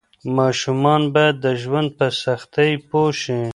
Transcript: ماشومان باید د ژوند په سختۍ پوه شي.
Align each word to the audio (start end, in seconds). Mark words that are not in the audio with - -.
ماشومان 0.37 1.01
باید 1.13 1.35
د 1.45 1.47
ژوند 1.61 1.89
په 1.97 2.07
سختۍ 2.21 2.71
پوه 2.89 3.11
شي. 3.21 3.41